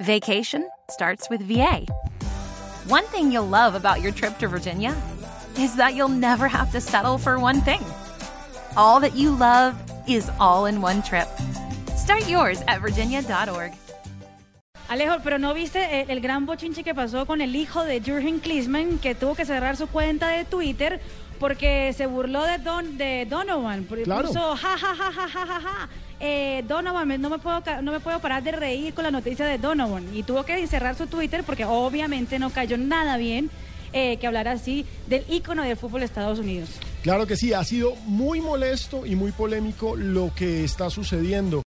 Vacation 0.00 0.68
starts 0.90 1.30
with 1.30 1.40
VA. 1.42 1.86
One 2.88 3.04
thing 3.04 3.30
you'll 3.30 3.46
love 3.46 3.76
about 3.76 4.00
your 4.00 4.10
trip 4.10 4.36
to 4.38 4.48
Virginia 4.48 4.94
is 5.56 5.76
that 5.76 5.94
you'll 5.94 6.08
never 6.08 6.48
have 6.48 6.72
to 6.72 6.80
settle 6.80 7.16
for 7.16 7.38
one 7.38 7.60
thing. 7.60 7.80
All 8.76 8.98
that 9.00 9.14
you 9.14 9.30
love 9.30 9.76
is 10.08 10.30
all 10.40 10.66
in 10.66 10.80
one 10.80 11.00
trip. 11.00 11.28
Start 11.96 12.28
yours 12.28 12.60
at 12.66 12.80
virginia.org. 12.80 13.72
Alejo, 14.88 15.22
pero 15.22 15.38
¿no 15.38 15.54
viste 15.54 16.02
el, 16.02 16.10
el, 16.10 16.20
gran 16.20 16.44
bochinche 16.44 16.82
que 16.82 16.94
pasó 16.94 17.24
con 17.24 17.40
el 17.40 17.54
hijo 17.54 17.84
de 17.84 18.00
Jurgen 18.00 18.40
Klinsmann, 18.40 18.98
que 18.98 19.14
tuvo 19.14 19.34
que 19.34 19.46
cerrar 19.46 19.76
su 19.76 19.86
cuenta 19.86 20.28
de 20.28 20.44
Twitter 20.44 21.00
porque 21.44 21.92
se 21.94 22.06
burló 22.06 22.42
de, 22.44 22.56
Don, 22.56 22.96
de 22.96 23.26
Donovan? 23.28 23.84
Claro. 24.04 24.28
Puso 24.28 24.56
ja, 24.56 24.78
ja, 24.78 24.94
ja, 24.94 25.12
ja, 25.12 25.28
ja, 25.28 25.46
ja, 25.46 25.60
ja. 25.60 25.88
Eh, 26.18 26.64
Donovan, 26.66 27.20
no 27.20 27.28
me, 27.28 27.38
puedo, 27.38 27.62
no 27.82 27.92
me 27.92 28.00
puedo 28.00 28.18
parar 28.18 28.42
de 28.42 28.50
reír 28.50 28.94
con 28.94 29.04
la 29.04 29.10
noticia 29.10 29.44
de 29.44 29.58
Donovan. 29.58 30.06
Y 30.16 30.22
tuvo 30.22 30.44
que 30.44 30.66
cerrar 30.66 30.96
su 30.96 31.06
Twitter 31.06 31.44
porque 31.44 31.66
obviamente 31.66 32.38
no 32.38 32.48
cayó 32.48 32.78
nada 32.78 33.18
bien 33.18 33.50
eh, 33.92 34.16
que 34.16 34.26
hablar 34.26 34.48
así 34.48 34.86
del 35.06 35.22
ícono 35.28 35.64
del 35.64 35.76
fútbol 35.76 36.00
de 36.00 36.06
Estados 36.06 36.38
Unidos. 36.38 36.70
Claro 37.02 37.26
que 37.26 37.36
sí, 37.36 37.52
ha 37.52 37.62
sido 37.62 37.94
muy 38.06 38.40
molesto 38.40 39.04
y 39.04 39.14
muy 39.14 39.30
polémico 39.30 39.96
lo 39.96 40.34
que 40.34 40.64
está 40.64 40.88
sucediendo. 40.88 41.62